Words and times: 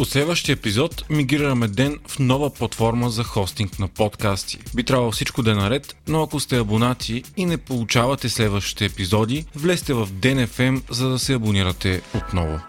От 0.00 0.08
следващия 0.08 0.52
епизод 0.52 1.04
мигрираме 1.10 1.68
ден 1.68 1.98
в 2.08 2.18
нова 2.18 2.50
платформа 2.50 3.10
за 3.10 3.24
хостинг 3.24 3.78
на 3.78 3.88
подкасти. 3.88 4.58
Би 4.74 4.84
трябвало 4.84 5.10
всичко 5.10 5.42
да 5.42 5.50
е 5.50 5.54
наред, 5.54 5.96
но 6.08 6.22
ако 6.22 6.40
сте 6.40 6.58
абонати 6.58 7.22
и 7.36 7.46
не 7.46 7.56
получавате 7.56 8.28
следващите 8.28 8.84
епизоди, 8.84 9.44
влезте 9.54 9.94
в 9.94 10.06
DNFM, 10.06 10.82
за 10.90 11.08
да 11.08 11.18
се 11.18 11.34
абонирате 11.34 12.02
отново. 12.14 12.60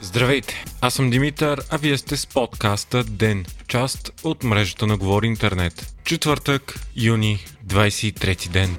Здравейте, 0.00 0.64
аз 0.80 0.94
съм 0.94 1.10
Димитър, 1.10 1.62
а 1.70 1.76
вие 1.76 1.98
сте 1.98 2.16
с 2.16 2.26
подкаста 2.26 3.04
Ден, 3.04 3.46
част 3.68 4.20
от 4.24 4.44
мрежата 4.44 4.86
на 4.86 4.96
Говори 4.96 5.26
Интернет. 5.26 5.94
Четвъртък, 6.04 6.80
юни, 6.96 7.44
23 7.66 8.48
ден. 8.48 8.76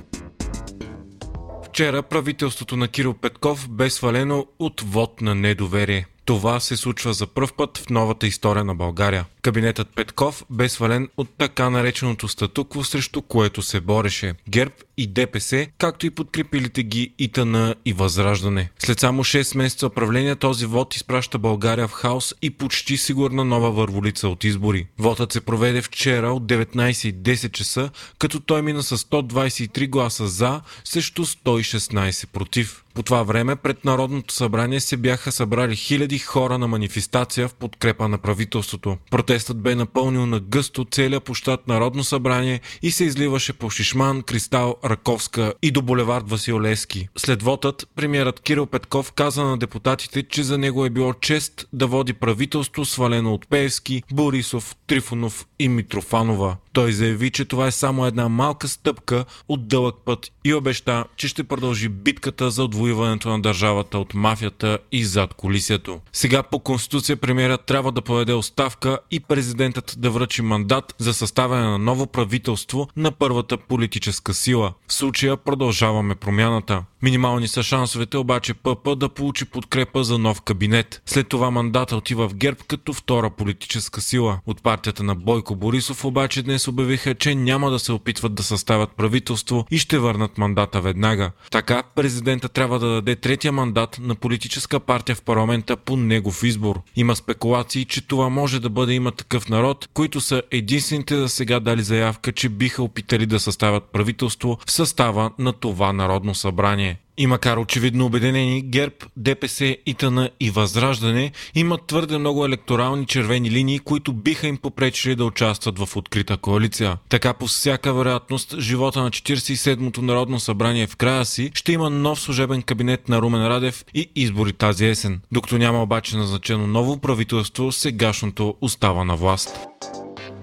Вчера 1.66 2.04
правителството 2.04 2.78
на 2.78 2.88
Кирил 2.88 3.14
Петков 3.14 3.70
бе 3.70 3.90
свалено 3.90 4.46
от 4.60 4.82
вод 4.82 5.22
на 5.22 5.36
недоверие. 5.36 6.06
Това 6.28 6.60
се 6.60 6.78
случва 6.78 7.14
за 7.14 7.28
пръв 7.28 7.54
път 7.54 7.78
в 7.78 7.90
новата 7.90 8.28
история 8.28 8.64
на 8.64 8.76
България. 8.76 9.26
Кабинетът 9.42 9.96
Петков 9.96 10.46
бе 10.50 10.70
свален 10.70 11.10
от 11.18 11.30
така 11.38 11.70
нареченото 11.70 12.28
статукво, 12.28 12.84
срещу 12.84 13.22
което 13.22 13.62
се 13.62 13.82
бореше. 13.82 14.34
ГЕРБ 14.50 14.74
и 14.98 15.08
ДПС, 15.08 15.68
както 15.78 16.06
и 16.06 16.10
подкрепилите 16.10 16.84
ги 16.84 17.14
ИТН 17.18 17.56
и 17.86 17.94
Възраждане. 17.94 18.70
След 18.80 19.00
само 19.00 19.24
6 19.24 19.58
месеца 19.58 19.88
управление 19.88 20.36
този 20.36 20.66
вод 20.66 20.96
изпраща 20.96 21.38
България 21.38 21.88
в 21.88 21.92
хаос 21.92 22.36
и 22.42 22.50
почти 22.50 22.98
сигурна 22.98 23.46
нова 23.46 23.72
върволица 23.72 24.30
от 24.30 24.44
избори. 24.44 24.88
Вотът 24.98 25.34
се 25.34 25.42
проведе 25.42 25.82
вчера 25.82 26.28
от 26.34 26.44
19.10 26.44 27.52
часа, 27.52 27.90
като 28.20 28.40
той 28.40 28.62
мина 28.62 28.84
с 28.84 28.98
123 28.98 29.90
гласа 29.90 30.28
за, 30.28 30.62
срещу 30.84 31.26
116 31.26 32.28
против. 32.28 32.84
По 32.98 33.04
това 33.04 33.24
време 33.24 33.56
пред 33.56 33.86
Народното 33.86 34.34
събрание 34.34 34.80
се 34.80 34.98
бяха 34.98 35.32
събрали 35.32 35.76
хиляди 35.76 36.20
хора 36.20 36.58
на 36.58 36.68
манифестация 36.68 37.48
в 37.48 37.54
подкрепа 37.54 38.08
на 38.08 38.18
правителството. 38.18 38.98
Протестът 39.12 39.62
бе 39.62 39.76
напълнил 39.76 40.26
на 40.26 40.40
гъсто 40.40 40.86
целия 40.92 41.20
площад 41.20 41.68
Народно 41.68 42.04
събрание 42.04 42.62
и 42.82 42.92
се 42.92 43.06
изливаше 43.06 43.54
по 43.54 43.70
Шишман, 43.70 44.22
Кристал, 44.22 44.76
Раковска 44.86 45.54
и 45.62 45.72
до 45.72 45.82
булевард 45.82 46.30
Васил 46.30 46.62
Лески. 46.62 47.10
След 47.18 47.44
вотът, 47.44 47.88
премиерът 47.96 48.40
Кирил 48.40 48.66
Петков 48.66 49.12
каза 49.12 49.44
на 49.44 49.58
депутатите, 49.58 50.24
че 50.24 50.44
за 50.44 50.58
него 50.58 50.86
е 50.86 50.90
било 50.90 51.14
чест 51.14 51.68
да 51.74 51.88
води 51.88 52.14
правителство 52.14 52.86
свалено 52.86 53.34
от 53.34 53.48
Пеевски, 53.48 54.04
Борисов, 54.12 54.76
Трифонов 54.88 55.46
и 55.60 55.70
Митрофанова. 55.70 56.58
Той 56.78 56.92
заяви, 56.92 57.32
че 57.32 57.46
това 57.46 57.68
е 57.68 57.72
само 57.72 58.06
една 58.06 58.30
малка 58.30 58.68
стъпка 58.68 59.26
от 59.48 59.68
дълъг 59.68 59.96
път 60.06 60.32
и 60.44 60.54
обеща, 60.54 61.06
че 61.16 61.28
ще 61.28 61.44
продължи 61.44 61.90
битката 61.90 62.52
за 62.52 62.64
отвоюването 62.64 63.30
на 63.30 63.42
държавата 63.42 64.00
от 64.00 64.14
мафията 64.14 64.78
и 64.92 65.06
зад 65.06 65.34
колисието. 65.34 66.00
Сега 66.14 66.44
по 66.44 66.60
конституция 66.60 67.18
премиерът 67.18 67.66
трябва 67.66 67.92
да 67.92 68.02
поведе 68.02 68.34
оставка 68.34 69.00
и 69.12 69.20
президентът 69.20 69.96
да 69.98 70.10
връчи 70.10 70.42
мандат 70.42 70.96
за 70.98 71.14
съставяне 71.14 71.66
на 71.66 71.78
ново 71.78 72.08
правителство 72.08 72.88
на 72.98 73.12
първата 73.12 73.58
политическа 73.58 74.34
сила. 74.34 74.74
В 74.88 74.94
случая 74.94 75.38
продължаваме 75.38 76.16
промяната. 76.16 76.84
Минимални 77.02 77.48
са 77.48 77.64
шансовете 77.64 78.18
обаче 78.18 78.54
ПП 78.54 78.96
да 78.96 79.10
получи 79.10 79.46
подкрепа 79.46 80.04
за 80.04 80.18
нов 80.18 80.42
кабинет. 80.42 81.02
След 81.06 81.28
това 81.28 81.52
мандата 81.52 81.96
отива 81.96 82.30
в 82.30 82.36
ГЕРБ 82.36 82.60
като 82.68 82.94
втора 82.94 83.30
политическа 83.30 84.02
сила. 84.02 84.40
От 84.46 84.64
партията 84.64 85.04
на 85.04 85.16
Бойко 85.16 85.56
Борисов 85.56 86.06
обаче 86.06 86.44
днес 86.44 86.67
обявиха, 86.68 87.16
че 87.16 87.36
няма 87.36 87.72
да 87.72 87.80
се 87.80 87.92
опитват 87.92 88.36
да 88.36 88.44
съставят 88.44 88.90
правителство 88.98 89.66
и 89.72 89.78
ще 89.78 89.98
върнат 90.00 90.38
мандата 90.38 90.82
веднага. 90.82 91.32
Така 91.52 91.84
президента 91.96 92.50
трябва 92.50 92.80
да 92.80 92.88
даде 92.88 93.16
третия 93.16 93.52
мандат 93.52 93.98
на 94.02 94.16
политическа 94.16 94.80
партия 94.80 95.16
в 95.16 95.22
парламента 95.22 95.78
по 95.78 95.98
негов 95.98 96.44
избор. 96.44 96.82
Има 96.96 97.16
спекулации, 97.16 97.86
че 97.86 98.08
това 98.08 98.30
може 98.30 98.60
да 98.60 98.70
бъде 98.70 98.94
има 98.94 99.12
такъв 99.12 99.50
народ, 99.50 99.90
които 99.94 100.22
са 100.22 100.42
единствените 100.52 101.16
за 101.16 101.30
сега 101.30 101.60
дали 101.60 101.82
заявка, 101.82 102.32
че 102.32 102.50
биха 102.50 102.84
опитали 102.84 103.26
да 103.26 103.40
съставят 103.40 103.84
правителство 103.84 104.58
в 104.66 104.72
състава 104.72 105.32
на 105.40 105.54
това 105.54 105.94
народно 105.94 106.36
събрание. 106.36 106.98
И 107.18 107.28
макар 107.28 107.58
очевидно 107.58 108.06
обединени, 108.06 108.62
ГЕРБ, 108.62 108.96
ДПС, 109.18 109.78
ИТН 109.86 110.20
и 110.40 110.52
Възраждане 110.52 111.32
имат 111.56 111.88
твърде 111.88 112.18
много 112.18 112.46
електорални 112.46 113.06
червени 113.06 113.52
линии, 113.52 113.80
които 113.80 114.14
биха 114.14 114.48
им 114.48 114.58
попречили 114.58 115.16
да 115.16 115.26
участват 115.26 115.80
в 115.80 115.96
открита 115.96 116.38
коалиция. 116.38 116.98
Така 117.10 117.34
по 117.34 117.48
всяка 117.48 117.94
вероятност, 117.94 118.60
живота 118.60 119.02
на 119.02 119.12
47-то 119.12 120.02
Народно 120.02 120.40
събрание 120.40 120.88
в 120.88 120.96
края 120.96 121.26
си 121.26 121.52
ще 121.54 121.72
има 121.72 121.90
нов 121.90 122.20
служебен 122.20 122.62
кабинет 122.62 123.10
на 123.10 123.22
Румен 123.22 123.48
Радев 123.48 123.86
и 123.94 124.10
избори 124.16 124.54
тази 124.54 124.86
есен. 124.86 125.22
Докато 125.32 125.58
няма 125.58 125.84
обаче 125.84 126.18
назначено 126.18 126.68
ново 126.68 126.98
правителство, 126.98 127.72
сегашното 127.72 128.56
остава 128.62 129.04
на 129.04 129.16
власт 129.16 129.60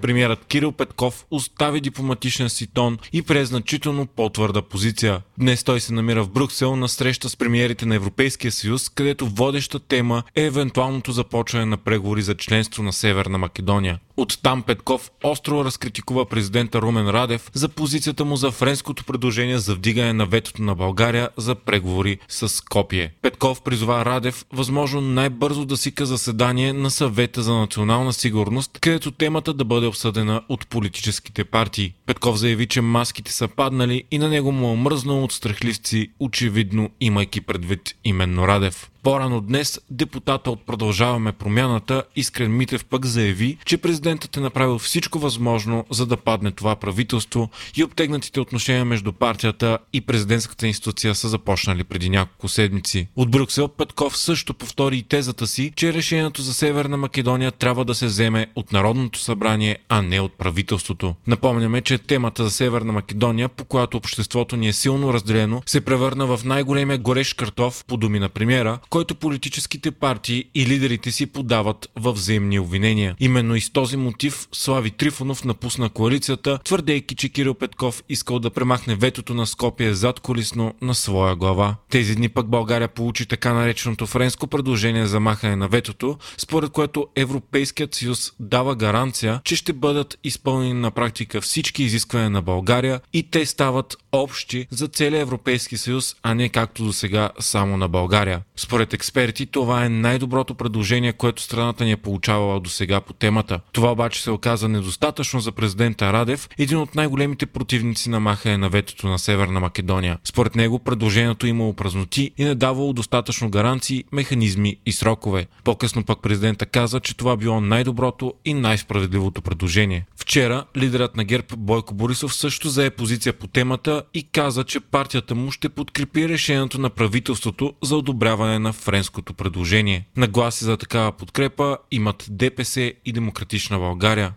премиерът 0.05 0.45
Кирил 0.45 0.71
Петков 0.71 1.25
остави 1.31 1.81
дипломатичен 1.81 2.49
си 2.49 2.67
тон 2.67 2.97
и 3.13 3.21
прие 3.21 3.45
значително 3.45 4.05
по-твърда 4.05 4.61
позиция. 4.61 5.21
Днес 5.37 5.63
той 5.63 5.79
се 5.79 5.93
намира 5.93 6.23
в 6.23 6.29
Брюксел 6.29 6.75
на 6.75 6.89
среща 6.89 7.29
с 7.29 7.37
премиерите 7.37 7.85
на 7.85 7.95
Европейския 7.95 8.51
съюз, 8.51 8.89
където 8.89 9.27
водеща 9.27 9.79
тема 9.79 10.23
е 10.35 10.41
евентуалното 10.41 11.11
започване 11.11 11.65
на 11.65 11.77
преговори 11.77 12.21
за 12.21 12.35
членство 12.35 12.83
на 12.83 12.93
Северна 12.93 13.37
Македония. 13.37 13.99
Оттам 14.17 14.63
Петков 14.63 15.11
остро 15.23 15.65
разкритикува 15.65 16.25
президента 16.25 16.81
Румен 16.81 17.09
Радев 17.09 17.51
за 17.53 17.69
позицията 17.69 18.25
му 18.25 18.35
за 18.35 18.51
френското 18.51 19.03
предложение 19.03 19.57
за 19.57 19.75
вдигане 19.75 20.13
на 20.13 20.25
ветото 20.25 20.61
на 20.61 20.75
България 20.75 21.29
за 21.37 21.55
преговори 21.55 22.19
с 22.27 22.49
Скопие. 22.49 23.13
Петков 23.21 23.61
призова 23.61 24.05
Радев 24.05 24.45
възможно 24.53 25.01
най-бързо 25.01 25.65
да 25.65 25.77
сика 25.77 26.05
заседание 26.05 26.73
на 26.73 26.89
съвета 26.89 27.43
за 27.43 27.53
национална 27.53 28.13
сигурност, 28.13 28.79
където 28.81 29.11
темата 29.11 29.53
да 29.53 29.65
бъде 29.65 29.87
обсъдена 29.87 30.41
от 30.49 30.67
политическите 30.67 31.43
партии. 31.43 31.93
Петков 32.05 32.37
заяви, 32.37 32.67
че 32.67 32.81
маските 32.81 33.31
са 33.31 33.47
паднали 33.47 34.03
и 34.11 34.17
на 34.17 34.29
него 34.29 34.51
му 34.51 34.73
е 34.73 34.75
мръзнало 34.75 35.23
от 35.23 35.31
страхливци, 35.31 36.11
очевидно 36.19 36.89
имайки 37.01 37.41
предвид 37.41 37.95
именно 38.03 38.47
Радев. 38.47 38.89
По-рано 39.05 39.41
днес 39.41 39.81
депутата 39.89 40.51
от 40.51 40.65
Продължаваме 40.65 41.31
промяната 41.31 42.03
Искрен 42.15 42.57
Митев 42.57 42.85
пък 42.85 43.05
заяви, 43.05 43.57
че 43.65 43.77
президентът 43.77 44.37
е 44.37 44.39
направил 44.39 44.79
всичко 44.79 45.19
възможно 45.19 45.85
за 45.89 46.05
да 46.05 46.17
падне 46.17 46.51
това 46.51 46.75
правителство 46.75 47.49
и 47.75 47.83
обтегнатите 47.83 48.39
отношения 48.39 48.85
между 48.85 49.13
партията 49.13 49.77
и 49.93 50.01
президентската 50.01 50.67
институция 50.67 51.15
са 51.15 51.29
започнали 51.29 51.83
преди 51.83 52.09
няколко 52.09 52.47
седмици. 52.47 53.07
От 53.15 53.31
Брюксел 53.31 53.67
Петков 53.67 54.17
също 54.17 54.53
повтори 54.53 54.97
и 54.97 55.03
тезата 55.03 55.47
си, 55.47 55.71
че 55.75 55.93
решението 55.93 56.41
за 56.41 56.53
Северна 56.53 56.97
Македония 56.97 57.51
трябва 57.51 57.85
да 57.85 57.95
се 57.95 58.05
вземе 58.05 58.47
от 58.55 58.71
Народното 58.71 59.19
събрание, 59.19 59.77
а 59.89 60.01
не 60.01 60.19
от 60.19 60.37
правителството. 60.37 61.15
Напомняме, 61.27 61.81
че 61.81 61.97
темата 61.97 62.43
за 62.43 62.51
Северна 62.51 62.93
Македония, 62.93 63.49
по 63.49 63.65
която 63.65 63.97
обществото 63.97 64.55
ни 64.55 64.67
е 64.67 64.73
силно 64.73 65.13
разделено, 65.13 65.61
се 65.65 65.81
превърна 65.81 66.25
в 66.25 66.45
най-големия 66.45 66.97
горещ 66.97 67.37
картоф 67.37 67.83
по 67.87 67.97
думи 67.97 68.19
на 68.19 68.29
премиера, 68.29 68.79
който 68.95 69.15
политическите 69.15 69.91
партии 69.91 70.45
и 70.55 70.65
лидерите 70.65 71.11
си 71.11 71.25
подават 71.25 71.89
във 71.95 72.15
взаимни 72.15 72.59
обвинения. 72.59 73.15
Именно 73.19 73.55
и 73.55 73.61
с 73.61 73.69
този 73.69 73.97
мотив 73.97 74.47
Слави 74.51 74.91
Трифонов 74.91 75.43
напусна 75.43 75.89
коалицията, 75.89 76.59
твърдейки, 76.65 77.15
че 77.15 77.29
Кирил 77.29 77.53
Петков 77.53 78.03
искал 78.09 78.39
да 78.39 78.49
премахне 78.49 78.95
ветото 78.95 79.33
на 79.33 79.47
Скопие 79.47 79.93
зад 79.93 80.19
колисно 80.19 80.73
на 80.81 80.95
своя 80.95 81.35
глава. 81.35 81.75
Тези 81.89 82.15
дни 82.15 82.29
пък 82.29 82.47
България 82.47 82.87
получи 82.87 83.25
така 83.25 83.53
нареченото 83.53 84.05
френско 84.05 84.47
предложение 84.47 85.05
за 85.05 85.19
махане 85.19 85.55
на 85.55 85.67
ветото, 85.67 86.17
според 86.37 86.71
което 86.71 87.07
Европейският 87.15 87.95
съюз 87.95 88.31
дава 88.39 88.75
гаранция, 88.75 89.41
че 89.43 89.55
ще 89.55 89.73
бъдат 89.73 90.17
изпълнени 90.23 90.73
на 90.73 90.91
практика 90.91 91.41
всички 91.41 91.83
изисквания 91.83 92.29
на 92.29 92.41
България 92.41 93.01
и 93.13 93.23
те 93.23 93.45
стават 93.45 93.97
общи 94.11 94.67
за 94.69 94.87
целия 94.87 95.21
Европейски 95.21 95.77
съюз, 95.77 96.15
а 96.23 96.33
не 96.33 96.49
както 96.49 96.83
до 96.83 96.93
сега 96.93 97.29
само 97.39 97.77
на 97.77 97.87
България. 97.87 98.41
Според 98.55 98.84
според 98.85 98.93
експерти 98.93 99.45
това 99.45 99.85
е 99.85 99.89
най-доброто 99.89 100.55
предложение, 100.55 101.13
което 101.13 101.41
страната 101.41 101.83
ни 101.83 101.91
е 101.91 101.97
получавала 101.97 102.59
до 102.59 102.69
сега 102.69 103.01
по 103.01 103.13
темата. 103.13 103.59
Това 103.71 103.91
обаче 103.91 104.23
се 104.23 104.31
оказа 104.31 104.69
недостатъчно 104.69 105.39
за 105.39 105.51
президента 105.51 106.13
Радев, 106.13 106.49
един 106.57 106.77
от 106.77 106.95
най-големите 106.95 107.45
противници 107.45 108.09
на 108.09 108.19
махане 108.19 108.57
на 108.57 108.69
ветото 108.69 109.07
на 109.07 109.19
Северна 109.19 109.59
Македония. 109.59 110.17
Според 110.23 110.55
него 110.55 110.79
предложението 110.79 111.47
имало 111.47 111.73
празноти 111.73 112.31
и 112.37 112.43
не 112.43 112.55
давало 112.55 112.93
достатъчно 112.93 113.49
гаранции, 113.49 114.03
механизми 114.11 114.77
и 114.85 114.91
срокове. 114.91 115.47
По-късно 115.63 116.03
пък 116.03 116.21
президента 116.21 116.65
каза, 116.65 116.99
че 116.99 117.17
това 117.17 117.37
било 117.37 117.61
най-доброто 117.61 118.33
и 118.45 118.53
най-справедливото 118.53 119.41
предложение. 119.41 120.05
Вчера 120.17 120.65
лидерът 120.77 121.15
на 121.15 121.23
ГЕРБ 121.23 121.47
Бойко 121.57 121.93
Борисов 121.93 122.35
също 122.35 122.69
зае 122.69 122.89
позиция 122.89 123.33
по 123.33 123.47
темата 123.47 124.03
и 124.13 124.23
каза, 124.23 124.63
че 124.63 124.79
партията 124.79 125.35
му 125.35 125.51
ще 125.51 125.69
подкрепи 125.69 126.29
решението 126.29 126.81
на 126.81 126.89
правителството 126.89 127.73
за 127.83 127.97
одобряване 127.97 128.59
на 128.59 128.73
френското 128.75 129.33
предложение. 129.33 130.07
Нагласи 130.17 130.63
за 130.65 130.77
такава 130.77 131.11
подкрепа 131.11 131.77
имат 131.91 132.25
ДПС 132.29 132.93
и 133.05 133.13
Демократична 133.13 133.77
България. 133.77 134.33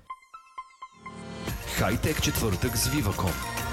Хайтек 1.76 2.22
четвъртък 2.22 2.76
с 2.76 2.90
Viva.com 2.90 3.67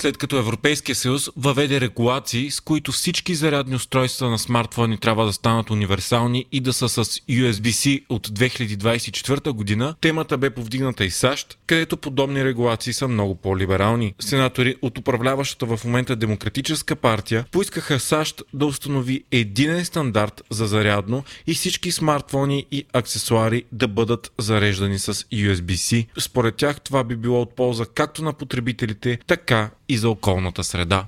След 0.00 0.18
като 0.18 0.36
Европейския 0.36 0.94
съюз 0.94 1.30
въведе 1.36 1.80
регулации, 1.80 2.50
с 2.50 2.60
които 2.60 2.92
всички 2.92 3.34
зарядни 3.34 3.76
устройства 3.76 4.30
на 4.30 4.38
смартфони 4.38 4.98
трябва 4.98 5.26
да 5.26 5.32
станат 5.32 5.70
универсални 5.70 6.44
и 6.52 6.60
да 6.60 6.72
са 6.72 6.88
с 6.88 7.04
USB-C 7.04 8.04
от 8.08 8.28
2024 8.28 9.50
година, 9.50 9.94
темата 10.00 10.38
бе 10.38 10.50
повдигната 10.50 11.04
и 11.04 11.10
САЩ, 11.10 11.58
където 11.66 11.96
подобни 11.96 12.44
регулации 12.44 12.92
са 12.92 13.08
много 13.08 13.34
по-либерални. 13.34 14.14
Сенатори 14.20 14.76
от 14.82 14.98
управляващата 14.98 15.76
в 15.76 15.84
момента 15.84 16.16
Демократическа 16.16 16.96
партия 16.96 17.44
поискаха 17.52 18.00
САЩ 18.00 18.42
да 18.52 18.66
установи 18.66 19.24
единен 19.30 19.84
стандарт 19.84 20.42
за 20.50 20.66
зарядно 20.66 21.24
и 21.46 21.54
всички 21.54 21.92
смартфони 21.92 22.66
и 22.70 22.84
аксесуари 22.92 23.64
да 23.72 23.88
бъдат 23.88 24.32
зареждани 24.38 24.98
с 24.98 25.14
USB-C. 25.14 26.06
Според 26.18 26.56
тях 26.56 26.80
това 26.80 27.04
би 27.04 27.16
било 27.16 27.42
от 27.42 27.56
полза 27.56 27.86
както 27.94 28.24
на 28.24 28.32
потребителите, 28.32 29.18
така 29.26 29.70
и 29.88 29.98
за 29.98 30.08
околната 30.08 30.64
среда. 30.64 31.06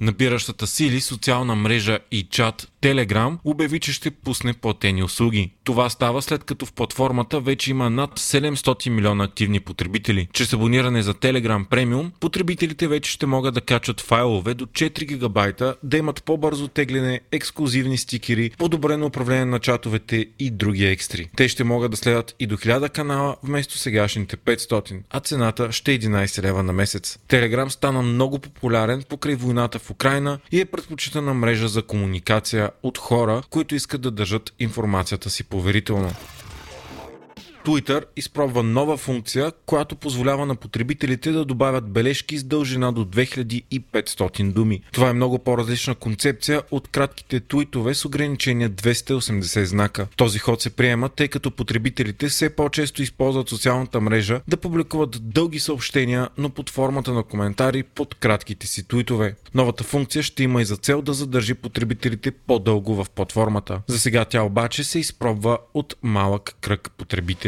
Набиращата 0.00 0.66
сили 0.66 1.00
социална 1.00 1.54
мрежа 1.54 1.98
и 2.10 2.22
чат 2.22 2.68
Telegram 2.82 3.38
обяви, 3.44 3.80
че 3.80 3.92
ще 3.92 4.10
пусне 4.10 4.52
платени 4.52 5.02
услуги. 5.02 5.50
Това 5.64 5.90
става 5.90 6.22
след 6.22 6.44
като 6.44 6.66
в 6.66 6.72
платформата 6.72 7.40
вече 7.40 7.70
има 7.70 7.90
над 7.90 8.18
700 8.18 8.88
милиона 8.90 9.24
активни 9.24 9.60
потребители. 9.60 10.28
Чрез 10.32 10.52
абониране 10.52 11.02
за 11.02 11.14
Telegram 11.14 11.68
Premium, 11.68 12.10
потребителите 12.20 12.88
вече 12.88 13.10
ще 13.10 13.26
могат 13.26 13.54
да 13.54 13.60
качат 13.60 14.00
файлове 14.00 14.54
до 14.54 14.66
4 14.66 15.04
гигабайта, 15.04 15.76
да 15.82 15.96
имат 15.96 16.24
по-бързо 16.24 16.68
тегляне, 16.68 17.20
ексклюзивни 17.32 17.98
стикери, 17.98 18.50
подобрено 18.58 19.06
управление 19.06 19.44
на 19.44 19.58
чатовете 19.58 20.26
и 20.38 20.50
други 20.50 20.84
екстри. 20.84 21.30
Те 21.36 21.48
ще 21.48 21.64
могат 21.64 21.90
да 21.90 21.96
следят 21.96 22.34
и 22.40 22.46
до 22.46 22.56
1000 22.56 22.90
канала 22.90 23.36
вместо 23.42 23.78
сегашните 23.78 24.36
500, 24.36 25.00
а 25.10 25.20
цената 25.20 25.72
ще 25.72 25.92
е 25.92 25.98
11 25.98 26.42
лева 26.42 26.62
на 26.62 26.72
месец. 26.72 27.18
Telegram 27.28 27.68
стана 27.68 28.02
много 28.02 28.38
популярен 28.38 29.02
покрай 29.08 29.34
войната 29.34 29.78
в 29.78 29.87
Украина 29.90 30.38
и 30.52 30.60
е 30.60 30.64
предпочитана 30.64 31.34
мрежа 31.34 31.68
за 31.68 31.82
комуникация 31.82 32.70
от 32.82 32.98
хора, 32.98 33.42
които 33.50 33.74
искат 33.74 34.00
да 34.00 34.10
държат 34.10 34.52
информацията 34.58 35.30
си 35.30 35.44
поверително. 35.44 36.12
Twitter 37.64 38.04
изпробва 38.16 38.62
нова 38.62 38.96
функция, 38.96 39.52
която 39.66 39.96
позволява 39.96 40.46
на 40.46 40.56
потребителите 40.56 41.32
да 41.32 41.44
добавят 41.44 41.92
бележки 41.92 42.38
с 42.38 42.44
дължина 42.44 42.92
до 42.92 43.04
2500 43.04 44.52
думи. 44.52 44.82
Това 44.92 45.08
е 45.08 45.12
много 45.12 45.38
по-различна 45.38 45.94
концепция 45.94 46.62
от 46.70 46.88
кратките 46.88 47.40
твитове 47.40 47.94
с 47.94 48.04
ограничение 48.04 48.70
280 48.70 49.62
знака. 49.62 50.06
Този 50.16 50.38
ход 50.38 50.62
се 50.62 50.70
приема, 50.70 51.08
тъй 51.08 51.28
като 51.28 51.50
потребителите 51.50 52.28
все 52.28 52.50
по-често 52.50 53.02
използват 53.02 53.48
социалната 53.48 54.00
мрежа 54.00 54.40
да 54.48 54.56
публикуват 54.56 55.18
дълги 55.22 55.58
съобщения, 55.58 56.28
но 56.38 56.50
под 56.50 56.70
формата 56.70 57.12
на 57.12 57.22
коментари 57.22 57.82
под 57.82 58.14
кратките 58.14 58.66
си 58.66 58.88
твитове. 58.88 59.34
Новата 59.54 59.84
функция 59.84 60.22
ще 60.22 60.42
има 60.42 60.62
и 60.62 60.64
за 60.64 60.76
цел 60.76 61.02
да 61.02 61.12
задържи 61.14 61.54
потребителите 61.54 62.30
по-дълго 62.30 62.94
в 62.94 63.10
платформата. 63.10 63.80
За 63.86 63.98
сега 63.98 64.24
тя 64.24 64.42
обаче 64.42 64.84
се 64.84 64.98
изпробва 64.98 65.58
от 65.74 65.96
малък 66.02 66.56
кръг 66.60 66.90
потребители. 66.98 67.47